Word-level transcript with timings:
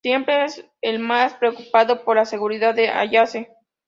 Siempre 0.03 0.45
es 0.45 0.65
el 0.81 0.97
más 0.97 1.35
preocupado 1.35 2.03
por 2.03 2.15
la 2.15 2.25
seguridad 2.25 2.73
de 2.73 2.89
Ayase. 2.89 3.51